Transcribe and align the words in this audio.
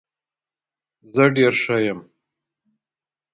زه 1.13 1.23
ډیر 1.35 1.53
ښه 1.63 1.77
یم. 1.85 1.99